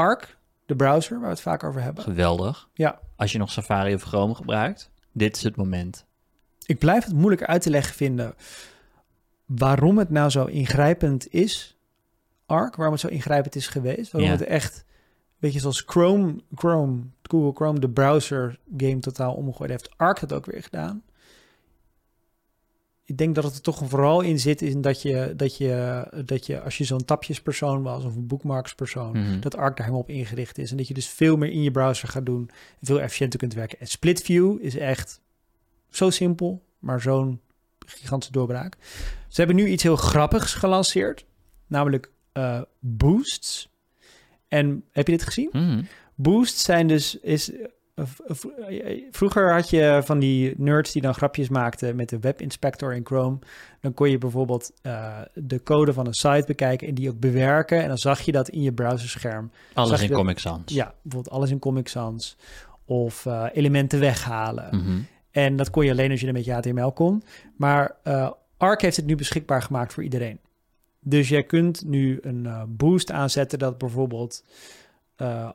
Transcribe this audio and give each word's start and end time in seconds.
Arc, 0.00 0.38
de 0.66 0.76
browser 0.76 1.12
waar 1.14 1.24
we 1.28 1.34
het 1.34 1.40
vaak 1.40 1.64
over 1.64 1.82
hebben. 1.82 2.02
Geweldig. 2.04 2.68
Ja. 2.74 3.00
Als 3.16 3.32
je 3.32 3.38
nog 3.38 3.50
Safari 3.50 3.94
of 3.94 4.02
Chrome 4.02 4.34
gebruikt, 4.34 4.90
dit 5.12 5.36
is 5.36 5.42
het 5.42 5.56
moment. 5.56 6.04
Ik 6.66 6.78
blijf 6.78 7.04
het 7.04 7.14
moeilijk 7.14 7.42
uit 7.44 7.62
te 7.62 7.70
leggen 7.70 7.94
vinden 7.94 8.34
waarom 9.46 9.98
het 9.98 10.10
nou 10.10 10.30
zo 10.30 10.44
ingrijpend 10.44 11.32
is, 11.32 11.78
Arc, 12.46 12.76
waarom 12.76 12.94
het 12.94 13.02
zo 13.02 13.08
ingrijpend 13.08 13.54
is 13.56 13.66
geweest. 13.66 14.12
Waarom 14.12 14.30
Ja. 14.30 14.36
het 14.36 14.46
echt, 14.46 14.84
weet 15.38 15.52
je, 15.52 15.58
zoals 15.60 15.82
Chrome, 15.86 16.40
Chrome, 16.54 17.02
Google 17.22 17.52
Chrome, 17.54 17.78
de 17.78 17.90
browser 17.90 18.58
game 18.76 18.98
totaal 18.98 19.34
omgegooid 19.34 19.70
heeft, 19.70 19.90
Arc 19.96 20.20
dat 20.20 20.32
ook 20.32 20.46
weer 20.46 20.62
gedaan. 20.62 21.02
Ik 23.10 23.18
denk 23.18 23.34
dat 23.34 23.44
het 23.44 23.54
er 23.54 23.60
toch 23.62 23.82
vooral 23.88 24.20
in 24.20 24.38
zit, 24.38 24.62
in 24.62 24.80
dat 24.80 25.02
je, 25.02 25.32
dat 25.36 25.56
je, 25.56 26.06
dat 26.24 26.46
je 26.46 26.60
als 26.60 26.78
je 26.78 26.84
zo'n 26.84 27.04
tapjespersoon 27.04 27.82
was 27.82 28.04
of 28.04 28.16
een 28.16 28.26
bookmarkspersoon, 28.26 29.18
Mhm. 29.18 29.40
dat 29.40 29.56
Arc 29.56 29.76
daar 29.76 29.86
helemaal 29.86 30.00
op 30.00 30.08
ingericht 30.10 30.58
is. 30.58 30.70
En 30.70 30.76
dat 30.76 30.88
je 30.88 30.94
dus 30.94 31.08
veel 31.08 31.36
meer 31.36 31.50
in 31.50 31.62
je 31.62 31.70
browser 31.70 32.08
gaat 32.08 32.26
doen 32.26 32.50
en 32.80 32.86
veel 32.86 33.00
efficiënter 33.00 33.38
kunt 33.38 33.54
werken. 33.54 33.80
En 33.80 33.86
Split 33.86 34.22
View 34.22 34.56
is 34.60 34.76
echt 34.76 35.20
zo 35.90 36.10
simpel, 36.10 36.62
maar 36.78 37.00
zo'n 37.00 37.40
gigantische 37.86 38.32
doorbraak. 38.34 38.76
Ze 39.28 39.40
hebben 39.40 39.56
nu 39.56 39.66
iets 39.66 39.82
heel 39.82 39.96
grappigs 39.96 40.54
gelanceerd, 40.54 41.24
namelijk 41.66 42.10
eh, 42.32 42.60
boosts. 42.78 43.68
En 44.48 44.84
heb 44.90 45.06
je 45.06 45.12
dit 45.12 45.22
gezien? 45.22 45.48
Mhm. 45.52 45.82
Boosts 46.14 46.62
zijn 46.62 46.86
dus 46.86 47.18
is 47.20 47.50
vroeger 49.10 49.52
had 49.52 49.70
je 49.70 50.00
van 50.04 50.18
die 50.18 50.54
nerds 50.56 50.92
die 50.92 51.02
dan 51.02 51.14
grapjes 51.14 51.48
maakten 51.48 51.96
met 51.96 52.08
de 52.08 52.18
Web 52.18 52.40
Inspector 52.40 52.94
in 52.94 53.06
Chrome. 53.06 53.38
Dan 53.80 53.94
kon 53.94 54.10
je 54.10 54.18
bijvoorbeeld 54.18 54.72
eh, 54.82 55.18
de 55.34 55.62
code 55.62 55.92
van 55.92 56.06
een 56.06 56.14
site 56.14 56.44
bekijken 56.46 56.88
en 56.88 56.94
die 56.94 57.10
ook 57.10 57.18
bewerken 57.20 57.82
en 57.82 57.88
dan 57.88 57.98
zag 57.98 58.20
je 58.20 58.32
dat 58.32 58.48
in 58.48 58.62
je 58.62 58.72
browserscherm. 58.72 59.50
Alles 59.74 60.02
in 60.02 60.08
dat- 60.08 60.16
Comic 60.16 60.38
Sans. 60.38 60.62
Ja, 60.74 60.94
bijvoorbeeld 61.02 61.34
alles 61.34 61.50
in 61.50 61.58
Comic 61.58 61.88
Sans 61.88 62.36
of 62.84 63.26
eh, 63.26 63.44
elementen 63.52 64.00
weghalen. 64.00 64.68
Mhm. 64.76 64.98
En 65.30 65.56
dat 65.56 65.70
kon 65.70 65.84
je 65.84 65.90
alleen 65.90 66.10
als 66.10 66.20
je 66.20 66.26
er 66.26 66.32
met 66.32 66.44
je 66.44 66.52
HTML 66.52 66.92
kon. 66.92 67.22
Maar 67.56 67.96
eh 68.02 68.30
Arc 68.56 68.80
heeft 68.82 68.96
het 68.96 69.06
nu 69.06 69.14
beschikbaar 69.16 69.62
gemaakt 69.62 69.92
voor 69.92 70.02
iedereen. 70.02 70.40
Dus 71.00 71.28
jij 71.28 71.42
kunt 71.44 71.84
nu 71.84 72.18
een 72.22 72.46
eh, 72.46 72.62
boost 72.68 73.10
aanzetten 73.12 73.58
dat 73.58 73.78
bijvoorbeeld 73.78 74.44
eh, 75.16 75.48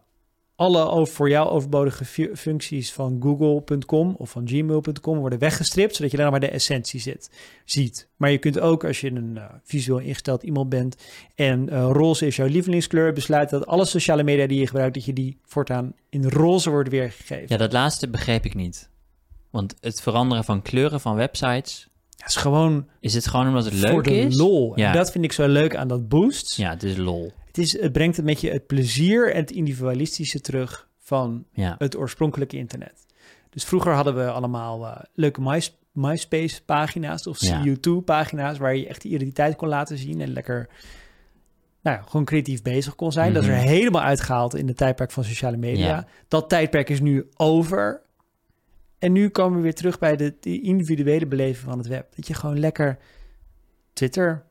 alle 0.55 0.89
over, 0.89 1.13
voor 1.13 1.29
jou 1.29 1.49
overbodige 1.49 2.05
fu- 2.05 2.35
functies 2.35 2.93
van 2.93 3.17
google.com 3.21 4.15
of 4.17 4.29
van 4.29 4.47
gmail.com 4.47 5.17
worden 5.19 5.39
weggestript, 5.39 5.95
zodat 5.95 6.11
je 6.11 6.17
nog 6.17 6.31
maar 6.31 6.39
de 6.39 6.49
essentie 6.49 6.99
zit, 6.99 7.29
ziet. 7.65 8.07
Maar 8.17 8.31
je 8.31 8.37
kunt 8.37 8.59
ook, 8.59 8.83
als 8.83 9.01
je 9.01 9.11
een 9.11 9.37
eh, 9.37 9.43
visueel 9.63 9.99
ingesteld 9.99 10.43
iemand 10.43 10.69
bent 10.69 10.95
en 11.35 11.69
eh, 11.69 11.89
roze 11.91 12.25
is 12.25 12.35
jouw 12.35 12.47
lievelingskleur, 12.47 13.13
besluiten 13.13 13.59
dat 13.59 13.67
alle 13.67 13.85
sociale 13.85 14.23
media 14.23 14.47
die 14.47 14.59
je 14.59 14.67
gebruikt, 14.67 14.93
dat 14.93 15.05
je 15.05 15.13
die 15.13 15.37
voortaan 15.43 15.93
in 16.09 16.29
roze 16.29 16.69
wordt 16.69 16.89
weergegeven. 16.89 17.45
Ja, 17.47 17.57
dat 17.57 17.73
laatste 17.73 18.09
begreep 18.09 18.45
ik 18.45 18.55
niet. 18.55 18.89
Want 19.49 19.75
het 19.81 20.01
veranderen 20.01 20.43
van 20.43 20.61
kleuren 20.61 20.99
van 21.01 21.15
websites, 21.15 21.87
Dat 22.25 22.35
is 22.35 22.41
gewoon 22.41 22.87
is 22.99 23.13
het 23.13 23.27
gewoon 23.27 23.47
omdat 23.47 23.65
het 23.65 23.73
voor 23.75 23.89
leuk 23.89 24.03
de 24.03 24.15
is? 24.15 24.35
lol. 24.37 24.73
Ja. 24.79 24.87
En 24.87 24.93
dat 24.97 25.11
vind 25.11 25.23
ik 25.23 25.31
zo 25.31 25.47
leuk 25.47 25.75
aan 25.75 25.87
dat 25.87 26.07
boost. 26.09 26.55
Ja, 26.55 26.69
het 26.69 26.83
is 26.83 26.97
lol. 26.97 27.31
Het, 27.47 27.57
is, 27.57 27.79
het 27.81 27.91
brengt 27.91 28.15
het 28.15 28.25
met 28.25 28.41
je 28.41 28.51
het 28.51 28.67
plezier 28.67 29.31
en 29.33 29.39
het 29.41 29.51
individualistische 29.51 30.41
terug 30.41 30.87
van 30.99 31.45
Ja. 31.51 31.75
het 31.77 31.97
oorspronkelijke 31.97 32.57
internet. 32.57 33.05
Dus 33.49 33.63
vroeger 33.63 33.93
hadden 33.93 34.15
we 34.15 34.31
allemaal 34.31 34.85
eh, 34.85 35.01
leuke 35.13 35.41
My, 35.41 35.61
MySpace-pagina's 35.91 37.27
of 37.27 37.41
Ja. 37.41 37.63
CU2-pagina's 37.65 38.57
waar 38.57 38.75
je 38.75 38.87
echt 38.87 39.01
die 39.01 39.11
identiteit 39.13 39.55
kon 39.55 39.67
laten 39.67 39.97
zien 39.97 40.21
en 40.21 40.33
lekker 40.33 40.67
nou 41.81 41.97
ja, 41.97 42.03
gewoon 42.07 42.25
creatief 42.25 42.61
bezig 42.61 42.95
kon 42.95 43.11
zijn. 43.11 43.33
Dat 43.33 43.43
is 43.43 43.49
er 43.49 43.55
Mhm. 43.55 43.67
helemaal 43.67 44.01
uitgehaald 44.01 44.55
in 44.55 44.65
de 44.65 44.73
tijdperk 44.73 45.11
van 45.11 45.23
sociale 45.23 45.57
media. 45.57 45.87
Ja. 45.87 46.07
Dat 46.27 46.49
tijdperk 46.49 46.89
is 46.89 46.99
nu 47.01 47.29
over. 47.35 48.01
En 48.99 49.11
nu 49.11 49.29
komen 49.29 49.57
we 49.57 49.63
weer 49.63 49.73
terug 49.73 49.99
bij 49.99 50.15
de, 50.15 50.61
individuele 50.61 51.25
beleving 51.25 51.69
van 51.69 51.77
het 51.77 51.87
web. 51.87 52.15
Dat 52.15 52.27
je 52.27 52.33
gewoon 52.33 52.59
lekker 52.59 52.97
Twitter 53.93 54.45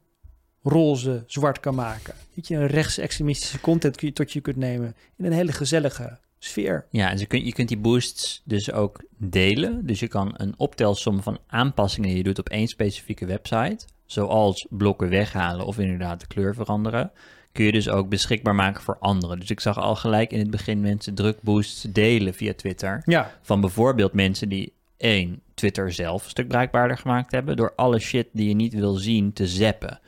roze, 0.63 1.25
zwart 1.27 1.61
kan 1.61 1.75
maken. 1.75 2.15
Dat 2.35 2.49
je 2.49 2.57
een 2.57 2.67
rechtsextremistische 2.67 3.61
content 3.61 4.01
je 4.01 4.13
tot 4.13 4.33
je 4.33 4.41
kunt 4.41 4.57
nemen 4.57 4.97
in 5.17 5.25
een 5.25 5.33
hele 5.33 5.53
gezellige 5.53 6.19
sfeer. 6.39 6.87
Ja, 6.91 7.11
en 7.11 7.19
ze 7.19 7.27
kun, 7.27 7.45
je 7.45 7.53
kunt 7.53 7.69
die 7.69 7.79
boosts 7.79 8.43
dus 8.45 8.73
ook 8.73 9.05
delen. 9.17 9.87
Dus 9.87 10.01
je 10.01 10.09
kan 10.09 10.35
een 10.37 10.55
optelsom 10.57 11.23
van 11.23 11.39
aanpassingen 11.47 12.09
die 12.09 12.19
je 12.19 12.25
doet 12.25 12.39
op 12.39 12.49
één 12.49 12.69
specifieke 12.69 13.27
website, 13.27 13.87
zoals 14.07 14.67
blokken 14.71 15.09
weghalen 15.09 15.67
of 15.67 15.79
inderdaad 15.79 16.21
de 16.21 16.27
kleur 16.27 16.55
veranderen, 16.55 17.13
kun 17.55 17.65
je 17.65 17.73
dus 17.73 17.89
ook 17.89 18.09
beschikbaar 18.09 18.55
maken 18.55 18.83
voor 18.83 18.97
anderen. 19.01 19.41
Dus 19.41 19.51
ik 19.51 19.61
zag 19.61 19.79
al 19.79 19.97
gelijk 19.97 20.33
in 20.33 20.39
het 20.39 20.51
begin 20.51 20.81
mensen 20.81 21.15
drukboosts 21.15 21.83
delen 21.83 22.35
via 22.35 22.55
Twitter. 22.55 23.03
Ja, 23.05 23.31
Van 23.43 23.61
bijvoorbeeld 23.61 24.13
mensen 24.13 24.49
die 24.49 24.73
één, 24.97 25.41
Twitter 25.55 25.93
zelf 25.93 26.25
een 26.25 26.31
stuk 26.31 26.49
bruikbaarder 26.49 26.99
gemaakt 26.99 27.33
hebben, 27.33 27.57
door 27.57 27.73
alle 27.77 27.99
shit 27.99 28.27
die 28.33 28.49
je 28.49 28.55
niet 28.55 28.75
wil 28.75 28.95
zien 28.95 29.33
te 29.33 29.47
zappen. 29.47 30.01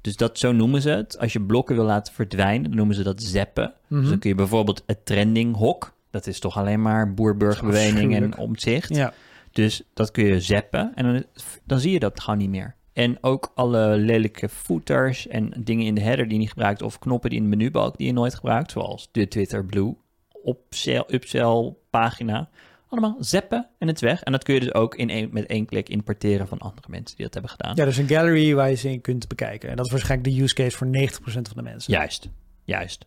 Dus 0.00 0.16
dat, 0.16 0.38
zo 0.38 0.52
noemen 0.52 0.82
ze 0.82 0.90
het. 0.90 1.18
Als 1.18 1.32
je 1.32 1.40
blokken 1.40 1.76
wil 1.76 1.84
laten 1.84 2.14
verdwijnen, 2.14 2.62
dan 2.62 2.76
noemen 2.76 2.94
ze 2.94 3.02
dat 3.02 3.22
zappen. 3.22 3.74
Mhm. 3.86 4.00
Dus 4.00 4.08
dan 4.10 4.18
kun 4.18 4.30
je 4.30 4.36
bijvoorbeeld 4.36 4.82
het 4.86 5.06
trending 5.06 5.56
hok. 5.56 5.92
Dat 6.10 6.26
is 6.26 6.40
toch 6.40 6.56
alleen 6.56 6.82
maar 6.82 7.14
boerburgerbeweging 7.14 8.14
en 8.14 8.36
omzicht. 8.36 8.94
ja. 8.94 9.12
Dus 9.52 9.82
dat 9.94 10.10
kun 10.10 10.24
je 10.24 10.40
zappen 10.40 10.92
en 10.94 11.04
dan, 11.04 11.24
dan 11.64 11.80
zie 11.80 11.92
je 11.92 11.98
dat 11.98 12.20
gewoon 12.20 12.38
niet 12.38 12.50
meer. 12.50 12.74
En 12.98 13.18
ook 13.20 13.52
alle 13.54 13.96
lelijke 13.96 14.48
footers 14.48 15.26
en 15.26 15.52
dingen 15.56 15.86
in 15.86 15.94
de 15.94 16.00
header 16.00 16.24
die 16.24 16.32
je 16.32 16.38
niet 16.38 16.48
gebruikt... 16.48 16.82
of 16.82 16.98
knoppen 16.98 17.30
die 17.30 17.38
in 17.38 17.50
de 17.50 17.56
menubalk 17.56 17.96
die 17.96 18.06
je 18.06 18.12
nooit 18.12 18.34
gebruikt... 18.34 18.70
zoals 18.70 19.08
de 19.12 19.28
Twitter 19.28 19.64
Blue, 19.64 19.96
upsell, 20.44 21.04
upsell 21.06 21.74
pagina... 21.90 22.48
allemaal 22.88 23.16
zappen 23.18 23.68
en 23.78 23.86
het 23.86 23.96
is 23.96 24.02
weg. 24.02 24.22
En 24.22 24.32
dat 24.32 24.44
kun 24.44 24.54
je 24.54 24.60
dus 24.60 24.74
ook 24.74 24.94
in 24.94 25.10
één, 25.10 25.28
met 25.32 25.46
één 25.46 25.66
klik 25.66 25.88
importeren 25.88 26.48
van 26.48 26.58
andere 26.58 26.86
mensen 26.90 27.16
die 27.16 27.24
dat 27.24 27.34
hebben 27.34 27.50
gedaan. 27.50 27.72
ja, 27.76 27.84
dus 27.84 27.96
een 27.96 28.08
gallery 28.08 28.54
waar 28.54 28.70
je 28.70 28.76
ze 28.76 28.90
in 28.90 29.00
kunt 29.00 29.28
bekijken. 29.28 29.68
En 29.68 29.76
dat 29.76 29.86
is 29.86 29.92
waarschijnlijk 29.92 30.34
de 30.34 30.42
use 30.42 30.54
case 30.54 30.76
voor 30.76 30.86
90% 30.86 30.90
van 31.22 31.42
de 31.54 31.62
mensen. 31.62 31.92
Juist, 31.92 32.28
juist. 32.64 33.06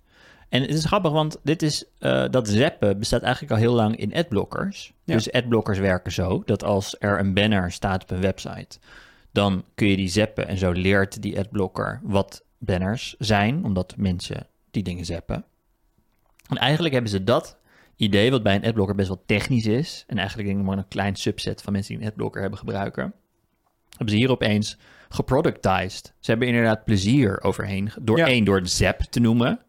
En 0.49 0.61
het 0.61 0.73
is 0.73 0.85
grappig, 0.85 1.11
want 1.11 1.39
dit 1.43 1.61
is, 1.61 1.85
eh, 1.99 2.25
dat 2.29 2.47
zappen 2.47 2.99
bestaat 2.99 3.21
eigenlijk 3.21 3.53
al 3.53 3.59
heel 3.59 3.73
lang 3.73 3.95
in 3.95 4.13
adblockers. 4.13 4.93
Ja. 5.03 5.13
Dus 5.13 5.31
adblockers 5.31 5.79
werken 5.79 6.11
zo 6.11 6.41
dat 6.45 6.63
als 6.63 6.95
er 6.99 7.19
een 7.19 7.33
banner 7.33 7.71
staat 7.71 8.03
op 8.03 8.11
een 8.11 8.21
website, 8.21 8.79
dan 9.31 9.63
kun 9.75 9.87
je 9.87 9.95
die 9.95 10.07
zappen 10.09 10.47
en 10.47 10.57
zo 10.57 10.71
leert 10.71 11.21
die 11.21 11.39
adblocker 11.39 11.99
wat 12.03 12.43
banners 12.57 13.15
zijn, 13.19 13.65
omdat 13.65 13.93
mensen 13.97 14.47
die 14.71 14.83
dingen 14.83 15.05
zappen. 15.05 15.45
En 16.49 16.57
eigenlijk 16.57 16.93
hebben 16.93 17.11
ze 17.11 17.23
dat 17.23 17.57
idee, 17.95 18.31
wat 18.31 18.43
bij 18.43 18.55
een 18.55 18.65
adblocker 18.65 18.95
best 18.95 19.07
wel 19.07 19.23
technisch 19.25 19.65
is, 19.65 20.03
en 20.07 20.17
eigenlijk 20.17 20.47
denk 20.47 20.59
ik 20.59 20.65
maar 20.65 20.77
een 20.77 20.87
klein 20.87 21.15
subset 21.15 21.61
van 21.61 21.73
mensen 21.73 21.93
die 21.95 22.03
een 22.03 22.09
adblocker 22.09 22.41
hebben 22.41 22.59
gebruiken, 22.59 23.13
hebben 23.89 24.09
ze 24.09 24.15
hier 24.15 24.31
opeens 24.31 24.77
geproductized. 25.09 26.13
Ze 26.19 26.31
hebben 26.31 26.47
inderdaad 26.47 26.83
plezier 26.83 27.41
overheen, 27.43 27.91
door 28.01 28.17
Ja. 28.17 28.25
één, 28.27 28.43
door 28.43 28.61
de 28.61 28.69
zap 28.69 28.99
te 29.01 29.19
noemen. 29.19 29.59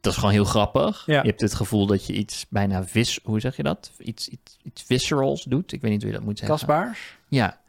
Dat 0.00 0.12
is 0.12 0.18
gewoon 0.18 0.34
heel 0.34 0.44
grappig. 0.44 1.02
Ja. 1.06 1.22
Je 1.22 1.28
hebt 1.28 1.40
het 1.40 1.54
gevoel 1.54 1.86
dat 1.86 2.06
je 2.06 2.12
iets 2.12 2.46
bijna 2.48 2.84
vis, 2.84 3.20
hoe 3.22 3.40
zeg 3.40 3.56
je 3.56 3.62
dat? 3.62 3.92
Iets, 3.98 4.28
iets, 4.28 4.58
iets 4.62 4.82
viscerals 4.82 5.42
doet. 5.44 5.72
Ik 5.72 5.80
weet 5.80 5.90
niet 5.90 6.02
hoe 6.02 6.10
je 6.10 6.16
dat 6.16 6.26
moet 6.26 6.38
zeggen. 6.38 6.56
Tastbaars. 6.56 7.18
Ja. 7.28 7.59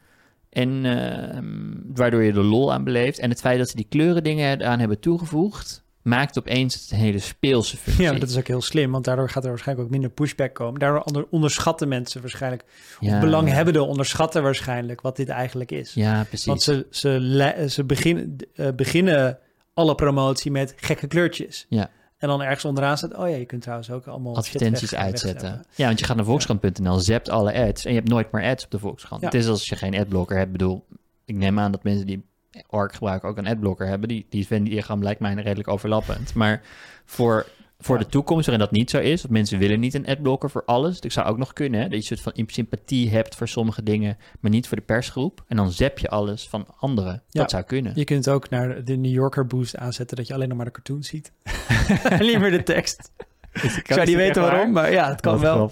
En 0.52 0.84
ehm, 0.84 1.94
waardoor 1.94 2.22
je 2.22 2.32
de 2.32 2.42
lol 2.42 2.72
aan 2.72 2.84
beleeft. 2.84 3.18
En 3.18 3.30
het 3.30 3.40
feit 3.40 3.58
dat 3.58 3.68
ze 3.68 3.76
die 3.76 3.86
kleuren 3.88 4.22
dingen 4.24 4.66
aan 4.66 4.78
hebben 4.78 5.00
toegevoegd, 5.00 5.82
maakt 6.02 6.38
opeens 6.38 6.74
het 6.74 6.90
een 6.90 6.98
hele 6.98 7.18
speelse 7.18 7.76
functie. 7.76 8.04
Ja, 8.04 8.12
dat 8.12 8.28
is 8.28 8.36
ook 8.38 8.46
heel 8.46 8.62
slim, 8.62 8.90
want 8.90 9.04
daardoor 9.04 9.30
gaat 9.30 9.42
er 9.42 9.48
waarschijnlijk 9.48 9.86
ook 9.86 9.92
minder 9.92 10.10
pushback 10.10 10.54
komen. 10.54 10.80
Daardoor 10.80 11.00
onder- 11.02 11.26
onderschatten 11.30 11.88
mensen 11.88 12.20
waarschijnlijk, 12.20 12.64
ja. 13.00 13.14
of 13.14 13.20
belanghebbenden 13.20 13.86
onderschatten 13.86 14.42
waarschijnlijk 14.42 15.00
wat 15.00 15.16
dit 15.16 15.28
eigenlijk 15.28 15.70
is. 15.70 15.94
Ja, 15.94 16.24
precies. 16.24 16.46
Want 16.46 16.62
ze, 16.62 16.86
ze, 16.90 17.66
ze 17.68 17.84
begin, 17.84 18.36
eh, 18.54 18.66
beginnen 18.76 19.38
alle 19.74 19.94
promotie 19.94 20.50
met 20.50 20.74
gekke 20.76 21.06
kleurtjes. 21.06 21.66
Ja. 21.68 21.90
En 22.22 22.28
dan 22.28 22.42
ergens 22.42 22.64
onderaan 22.64 22.96
staat, 22.98 23.14
oh 23.16 23.28
ja, 23.28 23.36
je 23.36 23.44
kunt 23.44 23.62
trouwens 23.62 23.90
ook 23.90 24.06
allemaal 24.06 24.36
advertenties 24.36 24.94
uitzetten. 24.94 25.42
wegzetten. 25.42 25.72
Ja, 25.74 25.86
want 25.86 25.98
je 25.98 26.04
gaat 26.04 26.16
naar 26.16 26.24
Volkskrant.nl, 26.24 26.98
zapt 26.98 27.28
alle 27.28 27.52
ads 27.54 27.84
en 27.84 27.90
je 27.90 27.96
hebt 27.98 28.10
nooit 28.10 28.32
meer 28.32 28.44
ads 28.44 28.64
op 28.64 28.70
de 28.70 28.78
Volkskrant. 28.78 29.20
Ja. 29.20 29.26
Het 29.28 29.36
is 29.36 29.48
als 29.48 29.68
je 29.68 29.76
geen 29.76 29.94
adblocker 29.98 30.36
hebt. 30.36 30.46
Ik 30.46 30.52
bedoel, 30.52 30.84
ik 31.24 31.34
neem 31.34 31.58
aan 31.58 31.72
dat 31.72 31.82
mensen 31.82 32.06
die 32.06 32.24
Arc 32.68 32.92
gebruiken 32.92 33.28
ook 33.28 33.36
een 33.36 33.46
adblocker 33.46 33.86
hebben. 33.86 34.08
Die, 34.08 34.26
die 34.28 34.46
Venn 34.46 34.64
diagram 34.64 35.02
lijkt 35.02 35.20
mij 35.20 35.34
redelijk 35.34 35.68
overlappend. 35.68 36.34
Maar 36.34 36.62
voor, 37.04 37.46
voor 37.78 37.96
Ja. 37.98 38.02
de 38.02 38.08
toekomst 38.08 38.46
waarin 38.46 38.64
dat 38.64 38.74
niet 38.74 38.90
zo 38.90 38.98
is, 38.98 39.22
want 39.22 39.32
mensen 39.32 39.58
willen 39.58 39.80
niet 39.80 39.94
een 39.94 40.06
adblocker 40.06 40.50
voor 40.50 40.64
alles. 40.64 41.00
Dat 41.00 41.12
zou 41.12 41.26
ook 41.26 41.38
nog 41.38 41.52
kunnen, 41.52 41.80
hè? 41.80 41.88
dat 41.88 42.04
je 42.06 42.10
een 42.12 42.18
soort 42.18 42.36
van 42.36 42.44
sympathie 42.46 43.10
hebt 43.10 43.34
voor 43.34 43.48
sommige 43.48 43.82
dingen, 43.82 44.16
maar 44.40 44.50
niet 44.50 44.68
voor 44.68 44.76
de 44.76 44.82
persgroep. 44.82 45.44
En 45.48 45.56
dan 45.56 45.70
zap 45.72 45.98
je 45.98 46.08
alles 46.08 46.48
van 46.48 46.66
anderen. 46.76 47.22
Ja. 47.28 47.40
Dat 47.40 47.50
zou 47.50 47.62
kunnen. 47.62 47.92
Je 47.94 48.04
kunt 48.04 48.28
ook 48.28 48.50
naar 48.50 48.84
de 48.84 48.96
New 48.96 49.12
Yorker 49.12 49.46
boost 49.46 49.76
aanzetten 49.76 50.16
dat 50.16 50.26
je 50.26 50.34
alleen 50.34 50.48
nog 50.48 50.56
maar 50.56 50.66
de 50.66 50.72
cartoon 50.72 51.02
ziet. 51.02 51.32
niet 52.18 52.38
meer 52.38 52.50
de 52.50 52.62
tekst. 52.62 53.10
Ik 53.52 53.84
zou 53.86 54.06
niet 54.06 54.16
weten 54.16 54.42
waarom, 54.42 54.72
maar 54.72 54.92
ja, 54.92 55.08
het 55.08 55.20
kan 55.20 55.38
wel. 55.38 55.70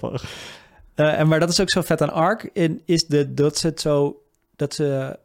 Eh, 0.95 1.19
en 1.19 1.29
maar 1.29 1.41
dat 1.41 1.49
is 1.49 1.61
ook 1.61 1.71
zo 1.71 1.81
vet 1.81 2.03
aan 2.03 2.13
Arc, 2.13 2.51
in, 2.53 2.83
is 2.85 3.07
de, 3.07 3.35
dat 3.35 3.59
ze 3.59 3.67
het 3.67 3.81
zo, 3.81 4.23
dat 4.57 4.75
ze 4.75 5.19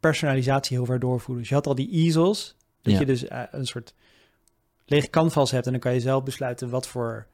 personalisatie 0.00 0.76
heel 0.76 0.86
ver 0.86 0.98
doorvoeren. 0.98 1.38
Dus 1.38 1.48
je 1.48 1.54
had 1.54 1.66
al 1.66 1.74
die 1.74 1.90
easels, 1.90 2.56
dat 2.82 2.92
Ja. 2.92 2.98
je 2.98 3.06
dus 3.06 3.26
eh, 3.28 3.40
een 3.50 3.66
soort 3.66 3.94
lege 4.86 5.10
canvas 5.10 5.50
hebt 5.50 5.66
en 5.66 5.72
dan 5.72 5.80
kan 5.80 5.94
je 5.94 6.00
zelf 6.00 6.22
besluiten 6.22 6.70
wat 6.70 6.86
voor, 6.86 7.26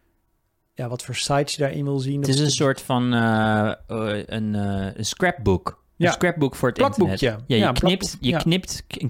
ja, 0.74 0.88
wat 0.88 1.02
voor 1.02 1.14
sites 1.14 1.54
je 1.54 1.62
daarin 1.62 1.84
wil 1.84 1.98
zien. 1.98 2.20
Het 2.20 2.28
is 2.28 2.40
een 2.40 2.50
soort 2.50 2.80
van 2.80 3.14
eh, 3.14 3.68
eh, 3.86 4.22
een, 4.26 4.54
een 4.54 5.04
scrapbook. 5.04 5.82
Ja. 5.96 6.06
Een 6.06 6.12
scrapbook 6.12 6.54
voor 6.54 6.68
het 6.68 6.78
internet. 6.78 7.20
Ja, 7.20 7.38
je, 7.46 7.56
Ja, 7.56 7.72
knipt, 7.72 8.16
je 8.20 8.36
knipt 8.36 8.84
een 8.88 9.08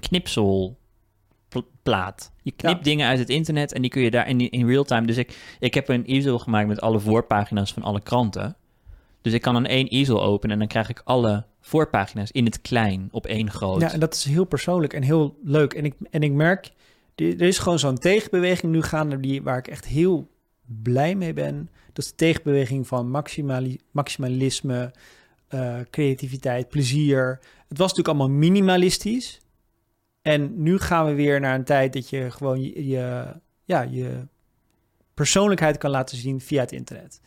knipselplaat. 1.49 2.31
Je 2.41 2.51
knipt 2.51 2.77
Ja. 2.77 2.83
dingen 2.83 3.07
uit 3.07 3.19
het 3.19 3.29
internet 3.29 3.73
en 3.73 3.81
die 3.81 3.91
kun 3.91 4.01
je 4.01 4.11
daar 4.11 4.27
in, 4.29 4.49
in 4.49 4.67
real 4.67 4.83
time. 4.83 5.05
Dus 5.07 5.17
ik, 5.17 5.37
ik 5.59 5.73
heb 5.73 5.89
een 5.89 6.05
easel 6.05 6.39
gemaakt 6.39 6.67
met 6.67 6.81
alle 6.81 6.99
voorpagina's 6.99 7.73
van 7.73 7.83
alle 7.83 8.01
kranten. 8.01 8.55
Dus 9.21 9.33
ik 9.33 9.41
kan 9.41 9.53
dan 9.53 9.65
één 9.65 9.87
easel 9.87 10.23
openen 10.23 10.53
en 10.53 10.59
dan 10.59 10.67
krijg 10.67 10.89
ik 10.89 11.01
alle 11.03 11.45
voorpagina's 11.61 12.31
in 12.31 12.45
het 12.45 12.61
klein 12.61 13.07
op 13.11 13.25
één 13.25 13.51
groot. 13.51 13.81
Ja, 13.81 13.91
en 13.91 13.99
dat 13.99 14.13
is 14.13 14.23
heel 14.23 14.45
persoonlijk 14.45 14.93
en 14.93 15.03
heel 15.03 15.37
leuk. 15.43 15.73
En 15.73 15.85
ik, 15.85 15.93
en 16.11 16.21
ik 16.23 16.31
merk, 16.31 16.71
er 17.15 17.41
is 17.41 17.57
gewoon 17.59 17.79
zo'n 17.79 17.97
tegenbeweging 17.97 18.71
nu 18.71 18.81
gaande 18.81 19.19
die, 19.19 19.43
waar 19.43 19.57
ik 19.57 19.67
echt 19.67 19.85
heel 19.85 20.27
blij 20.65 21.15
mee 21.15 21.33
ben. 21.33 21.69
Dat 21.93 22.03
is 22.05 22.09
de 22.09 22.15
tegenbeweging 22.15 22.87
van 22.87 23.09
maximali- 23.09 23.79
maximalisme, 23.91 24.93
eh, 25.47 25.75
creativiteit, 25.89 26.69
plezier. 26.69 27.39
Het 27.67 27.77
was 27.77 27.93
natuurlijk 27.93 28.07
allemaal 28.19 28.37
minimalistisch. 28.37 29.39
En 30.21 30.63
nu 30.63 30.79
gaan 30.79 31.05
we 31.05 31.13
weer 31.13 31.39
naar 31.39 31.55
een 31.55 31.63
tijd 31.63 31.93
dat 31.93 32.09
je 32.09 32.31
gewoon 32.31 32.61
je, 32.61 33.25
ja, 33.63 33.81
je 33.81 34.27
persoonlijkheid 35.13 35.77
kan 35.77 35.89
laten 35.89 36.17
zien 36.17 36.41
via 36.41 36.61
het 36.61 36.71
internet. 36.71 37.21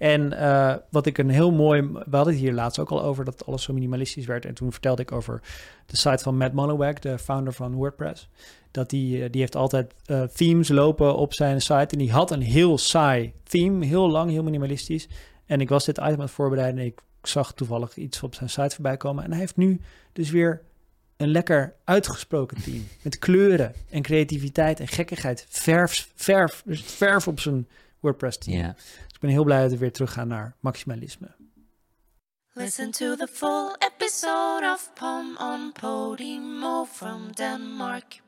En 0.00 0.32
eh, 0.32 0.74
wat 0.90 1.06
ik 1.06 1.18
een 1.18 1.28
heel 1.28 1.52
mooi... 1.52 1.82
We 1.82 2.16
hadden 2.16 2.34
het 2.34 2.42
hier 2.42 2.52
laatst 2.52 2.78
ook 2.78 2.90
al 2.90 3.02
over 3.02 3.24
dat 3.24 3.46
alles 3.46 3.62
zo 3.62 3.72
minimalistisch 3.72 4.26
werd. 4.26 4.44
En 4.44 4.54
toen 4.54 4.72
vertelde 4.72 5.02
ik 5.02 5.12
over 5.12 5.40
de 5.86 5.96
site 5.96 6.22
van 6.22 6.36
Matt 6.36 6.54
Mullenweg, 6.54 6.98
de 6.98 7.18
founder 7.18 7.52
van 7.52 7.74
WordPress. 7.74 8.28
Dat 8.70 8.90
die, 8.90 9.22
eh, 9.22 9.30
die 9.30 9.40
heeft 9.40 9.56
altijd 9.56 9.94
eh, 10.04 10.22
themes 10.22 10.68
lopen 10.68 11.16
op 11.16 11.34
zijn 11.34 11.60
site. 11.60 11.86
En 11.90 11.98
die 11.98 12.12
had 12.12 12.30
een 12.30 12.42
heel 12.42 12.78
saai 12.78 13.32
theme, 13.42 13.84
heel 13.84 14.10
lang, 14.10 14.30
heel 14.30 14.42
minimalistisch. 14.42 15.08
En 15.46 15.60
ik 15.60 15.68
was 15.68 15.84
dit 15.84 15.98
item 15.98 16.12
aan 16.12 16.20
het 16.20 16.30
voorbereiden 16.30 16.80
en 16.80 16.86
ik 16.86 17.00
zag 17.22 17.52
toevallig 17.52 17.96
iets 17.96 18.22
op 18.22 18.34
zijn 18.34 18.50
site 18.50 18.74
voorbij 18.74 18.96
komen. 18.96 19.24
En 19.24 19.30
hij 19.30 19.40
heeft 19.40 19.56
nu 19.56 19.80
dus 20.12 20.30
weer 20.30 20.62
een 21.20 21.30
lekker 21.30 21.74
uitgesproken 21.84 22.62
team. 22.62 22.88
Met 23.02 23.18
kleuren 23.18 23.74
en 23.90 24.02
creativiteit 24.02 24.80
en 24.80 24.88
gekkigheid. 24.88 25.46
Verf, 25.48 26.10
verf, 26.14 26.62
dus 26.64 26.82
verf 26.82 27.28
op 27.28 27.40
zijn 27.40 27.68
WordPress 28.00 28.38
team. 28.38 28.58
Ja. 28.58 28.72
Dus 28.72 29.14
ik 29.14 29.20
ben 29.20 29.30
heel 29.30 29.44
blij 29.44 29.62
dat 29.62 29.70
we 29.70 29.78
weer 29.78 29.92
teruggaan 29.92 30.28
naar 30.28 30.56
maximalisme. 30.60 31.28
Listen 32.52 32.90
to 32.90 33.16
the 33.16 33.28
full 33.32 33.74
episode 33.78 34.72
of 34.72 34.90
Pom 34.94 35.36
on 35.38 35.72
Podimo 35.72 36.84
from 36.84 37.32
Denmark. 37.32 38.20